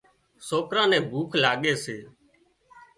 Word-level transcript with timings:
سوڪران 0.47 0.87
نين 0.91 1.03
ڀوک 1.11 1.31
لاڳي 1.43 1.73
سي 1.83 1.97